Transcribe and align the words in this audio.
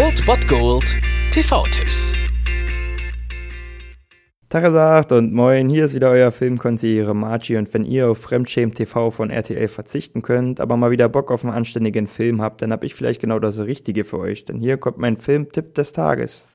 Old 0.00 0.24
Bot 0.26 0.46
Gold 0.46 0.94
TV-Tipps. 1.32 2.12
Tagesagt 4.48 5.10
und 5.10 5.32
moin, 5.32 5.68
hier 5.68 5.86
ist 5.86 5.94
wieder 5.94 6.10
euer 6.10 6.30
Filmkonsigliere 6.30 7.16
Margie 7.16 7.56
und 7.56 7.74
wenn 7.74 7.84
ihr 7.84 8.08
auf 8.08 8.18
Fremdschämen 8.18 8.72
TV 8.72 9.10
von 9.10 9.30
RTL 9.30 9.66
verzichten 9.66 10.22
könnt, 10.22 10.60
aber 10.60 10.76
mal 10.76 10.92
wieder 10.92 11.08
Bock 11.08 11.32
auf 11.32 11.44
einen 11.44 11.52
anständigen 11.52 12.06
Film 12.06 12.40
habt, 12.40 12.62
dann 12.62 12.70
hab 12.70 12.84
ich 12.84 12.94
vielleicht 12.94 13.20
genau 13.20 13.40
das 13.40 13.58
Richtige 13.58 14.04
für 14.04 14.20
euch, 14.20 14.44
denn 14.44 14.60
hier 14.60 14.76
kommt 14.76 14.98
mein 14.98 15.16
Filmtipp 15.16 15.74
des 15.74 15.92
Tages. 15.92 16.46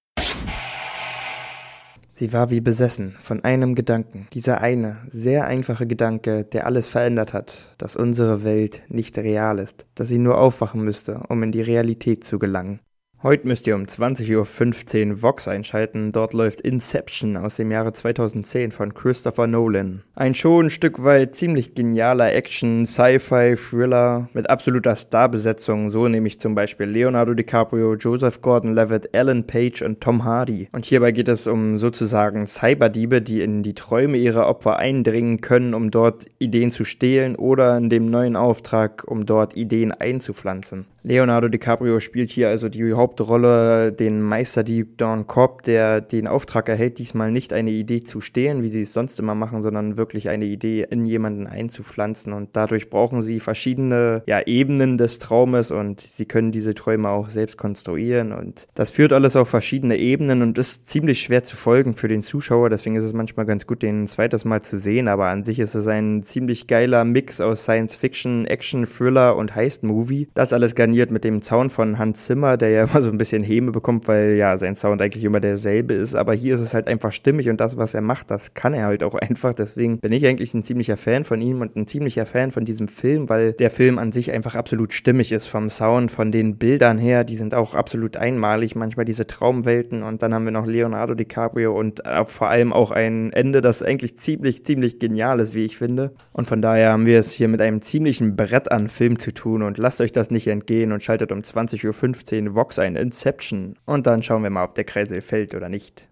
Sie 2.14 2.32
war 2.32 2.50
wie 2.50 2.62
besessen 2.62 3.18
von 3.20 3.44
einem 3.44 3.76
Gedanken. 3.76 4.30
Dieser 4.34 4.62
eine, 4.62 5.00
sehr 5.10 5.48
einfache 5.48 5.86
Gedanke, 5.86 6.46
der 6.46 6.66
alles 6.66 6.88
verändert 6.88 7.34
hat, 7.34 7.76
dass 7.78 7.98
unsere 7.98 8.46
Welt 8.46 8.84
nicht 8.88 9.18
real 9.18 9.60
ist, 9.60 9.86
dass 9.96 10.08
sie 10.08 10.20
nur 10.20 10.38
aufwachen 10.38 10.82
müsste, 10.82 11.24
um 11.28 11.44
in 11.44 11.52
die 11.52 11.62
Realität 11.62 12.24
zu 12.24 12.40
gelangen. 12.40 12.80
Heute 13.24 13.48
müsst 13.48 13.68
ihr 13.68 13.76
um 13.76 13.84
20.15 13.84 15.08
Uhr 15.08 15.22
Vox 15.22 15.48
einschalten. 15.48 16.12
Dort 16.12 16.34
läuft 16.34 16.60
Inception 16.60 17.38
aus 17.38 17.56
dem 17.56 17.72
Jahre 17.72 17.94
2010 17.94 18.72
von 18.72 18.94
Christopher 18.94 19.48
Nolan. 19.48 20.04
Ein 20.14 20.36
schon 20.36 20.66
ein 20.66 20.70
Stück 20.70 21.06
weit 21.06 21.34
ziemlich 21.34 21.74
genialer 21.74 22.34
Action, 22.34 22.86
Sci-Fi, 22.86 23.56
Thriller 23.56 24.28
mit 24.34 24.50
absoluter 24.50 24.98
Starbesetzung. 24.98 25.90
So 25.90 26.10
nämlich 26.10 26.42
zum 26.42 26.54
Beispiel 26.54 26.88
Leonardo 26.88 27.34
DiCaprio, 27.34 27.96
Joseph 27.96 28.42
Gordon-Levitt, 28.42 29.16
Alan 29.16 29.48
Page 29.48 29.84
und 29.84 30.02
Tom 30.02 30.26
Hardy. 30.26 30.68
Und 30.74 30.86
hierbei 30.86 31.14
geht 31.14 31.30
es 31.30 31.48
um 31.48 31.78
sozusagen 31.78 32.46
Cyberdiebe, 32.46 33.22
die 33.22 33.42
in 33.42 33.64
die 33.64 33.74
Träume 33.74 34.18
ihrer 34.18 34.50
Opfer 34.50 34.80
eindringen 34.80 35.40
können, 35.40 35.74
um 35.74 35.92
dort 35.92 36.26
Ideen 36.40 36.72
zu 36.72 36.84
stehlen 36.84 37.38
oder 37.38 37.78
in 37.78 37.90
dem 37.90 38.06
neuen 38.06 38.36
Auftrag, 38.36 39.06
um 39.08 39.26
dort 39.26 39.56
Ideen 39.56 39.94
einzupflanzen. 39.94 40.88
Leonardo 41.06 41.50
DiCaprio 41.50 42.00
spielt 42.00 42.30
hier 42.30 42.48
also 42.48 42.70
die 42.70 42.80
Hauptrolle, 43.14 43.92
den 43.92 44.22
Meisterdieb 44.22 44.98
Don 45.00 45.26
Cobb, 45.26 45.64
der 45.64 46.02
den 46.02 46.28
Auftrag 46.28 46.70
erhält, 46.70 47.00
diesmal 47.00 47.32
nicht 47.32 47.54
eine 47.54 47.72
Idee 47.72 48.02
zu 48.02 48.22
stehlen, 48.22 48.62
wie 48.62 48.70
sie 48.70 48.82
es 48.82 48.94
sonst 48.94 49.20
immer 49.20 49.36
machen, 49.36 49.62
sondern 49.62 49.98
wirklich 49.98 50.30
eine 50.30 50.46
Idee 50.46 50.86
in 50.90 51.06
jemanden 51.06 51.48
einzupflanzen. 51.48 52.34
Und 52.34 52.50
dadurch 52.54 52.90
brauchen 52.90 53.22
sie 53.22 53.40
verschiedene 53.40 54.24
ja, 54.28 54.42
Ebenen 54.46 54.98
des 54.98 55.20
Traumes 55.20 55.72
und 55.72 56.02
sie 56.02 56.26
können 56.26 56.52
diese 56.52 56.76
Träume 56.76 57.10
auch 57.10 57.30
selbst 57.30 57.58
konstruieren. 57.58 58.32
Und 58.32 58.68
das 58.76 58.92
führt 58.92 59.14
alles 59.14 59.36
auf 59.36 59.50
verschiedene 59.50 59.98
Ebenen 59.98 60.42
und 60.42 60.58
ist 60.58 60.90
ziemlich 60.90 61.22
schwer 61.22 61.44
zu 61.44 61.56
folgen 61.56 61.96
für 61.96 62.08
den 62.08 62.22
Zuschauer. 62.22 62.70
Deswegen 62.70 62.96
ist 62.96 63.04
es 63.04 63.14
manchmal 63.14 63.46
ganz 63.46 63.66
gut, 63.66 63.82
den 63.82 64.08
zweites 64.08 64.46
Mal 64.46 64.62
zu 64.62 64.78
sehen. 64.78 65.08
Aber 65.08 65.28
an 65.28 65.44
sich 65.44 65.60
ist 65.60 65.76
es 65.76 65.88
ein 65.88 66.24
ziemlich 66.24 66.68
geiler 66.68 67.04
Mix 67.06 67.42
aus 67.42 67.64
Science 67.64 67.96
Fiction, 67.96 68.46
Action, 68.46 68.86
Thriller 68.86 69.36
und 69.36 69.56
Heist-Movie. 69.56 70.30
Das 70.34 70.54
alles 70.54 70.76
gar 70.76 70.84
garniert 70.84 71.12
mit 71.12 71.24
dem 71.24 71.42
Sound 71.42 71.72
von 71.72 71.98
Hans 71.98 72.26
Zimmer, 72.26 72.58
der 72.58 72.70
ja 72.72 72.84
immer 72.84 73.02
so 73.04 73.12
ein 73.12 73.18
bisschen 73.18 73.44
Häme 73.44 73.72
bekommt, 73.72 74.08
weil 74.08 74.36
ja 74.36 74.58
sein 74.58 74.76
Sound 74.76 75.02
eigentlich 75.02 75.24
immer 75.24 75.40
derselbe 75.40 75.94
ist. 75.94 76.16
Aber 76.16 76.34
hier 76.34 76.54
ist 76.56 76.62
es 76.62 76.74
halt 76.74 76.88
einfach 76.88 77.12
stimmig 77.12 77.50
und 77.50 77.60
das, 77.60 77.78
was 77.78 77.94
er 77.94 78.02
macht, 78.02 78.30
das 78.30 78.54
kann 78.54 78.74
er 78.74 78.86
halt 78.86 79.04
auch 79.04 79.16
einfach. 79.22 79.54
Deswegen 79.54 80.00
bin 80.00 80.12
ich 80.12 80.26
eigentlich 80.26 80.54
ein 80.54 80.64
ziemlicher 80.64 80.98
Fan 80.98 81.24
von 81.24 81.42
ihm 81.42 81.62
und 81.62 81.76
ein 81.76 81.88
ziemlicher 81.88 82.26
Fan 82.26 82.52
von 82.52 82.66
diesem 82.66 82.88
Film, 82.88 83.30
weil 83.30 83.54
der 83.54 83.72
Film 83.72 83.98
an 83.98 84.12
sich 84.12 84.32
einfach 84.32 84.56
absolut 84.56 84.94
stimmig 84.94 85.32
ist 85.32 85.48
vom 85.48 85.70
Sound, 85.70 86.12
von 86.12 86.32
den 86.32 86.58
Bildern 86.58 86.98
her. 86.98 87.24
Die 87.24 87.38
sind 87.38 87.54
auch 87.56 87.74
absolut 87.74 88.18
einmalig. 88.18 88.76
Manchmal 88.76 89.06
diese 89.06 89.26
Traumwelten 89.26 90.04
und 90.04 90.22
dann 90.22 90.34
haben 90.34 90.46
wir 90.46 90.52
noch 90.52 90.66
Leonardo 90.66 91.16
DiCaprio 91.16 91.78
und 91.78 92.06
äh, 92.06 92.26
vor 92.26 92.50
allem 92.50 92.74
auch 92.74 92.92
ein 92.92 93.32
Ende, 93.34 93.62
das 93.62 93.84
eigentlich 93.84 94.18
ziemlich, 94.18 94.66
ziemlich 94.66 95.00
genial 95.00 95.40
ist, 95.40 95.54
wie 95.54 95.66
ich 95.66 95.78
finde. 95.78 96.12
Und 96.34 96.48
von 96.48 96.62
daher 96.62 96.92
haben 96.92 97.06
wir 97.06 97.20
es 97.20 97.32
hier 97.32 97.48
mit 97.48 97.62
einem 97.62 97.82
ziemlichen 97.82 98.36
Brett 98.36 98.72
an 98.72 98.90
Film 98.90 99.18
zu 99.18 99.34
tun 99.34 99.64
und 99.64 99.78
lasst 99.78 100.02
euch 100.02 100.12
das 100.12 100.30
nicht 100.30 100.48
entgehen 100.48 100.74
gehen 100.74 100.92
und 100.92 101.04
schaltet 101.04 101.32
um 101.32 101.40
20.15 101.40 102.48
Uhr 102.48 102.56
Vox 102.56 102.80
ein 102.80 102.93
Inception. 102.96 103.76
Und 103.86 104.08
dann 104.08 104.24
schauen 104.24 104.44
wir 104.44 104.50
mal, 104.50 104.66
ob 104.66 104.76
der 104.76 104.84
Kreisel 104.84 105.22
fällt 105.22 105.56
oder 105.56 105.70
nicht. 105.70 106.08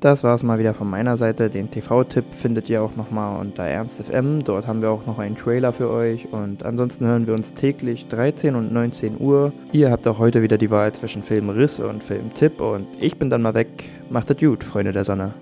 Das 0.00 0.22
war 0.22 0.36
es 0.36 0.44
mal 0.44 0.60
wieder 0.60 0.74
von 0.74 0.88
meiner 0.88 1.16
Seite. 1.16 1.50
Den 1.50 1.72
TV-Tipp 1.72 2.32
findet 2.32 2.70
ihr 2.70 2.82
auch 2.82 2.94
nochmal 2.94 3.40
unter 3.40 3.64
ErnstFM. 3.64 4.44
Dort 4.44 4.68
haben 4.68 4.80
wir 4.80 4.90
auch 4.90 5.06
noch 5.06 5.18
einen 5.18 5.36
Trailer 5.36 5.72
für 5.72 5.90
euch. 5.90 6.28
Und 6.30 6.62
ansonsten 6.62 7.04
hören 7.06 7.26
wir 7.26 7.34
uns 7.34 7.52
täglich 7.52 8.06
13 8.06 8.54
und 8.54 8.72
19 8.72 9.20
Uhr. 9.20 9.52
Ihr 9.72 9.90
habt 9.90 10.06
auch 10.06 10.20
heute 10.20 10.40
wieder 10.40 10.56
die 10.56 10.70
Wahl 10.70 10.92
zwischen 10.92 11.24
Filmriss 11.24 11.80
und 11.80 12.04
Filmtipp. 12.04 12.60
Und 12.60 12.86
ich 13.00 13.18
bin 13.18 13.28
dann 13.28 13.42
mal 13.42 13.54
weg. 13.54 13.68
Macht 14.08 14.30
es 14.30 14.36
gut, 14.36 14.62
Freunde 14.62 14.92
der 14.92 15.02
Sonne. 15.02 15.34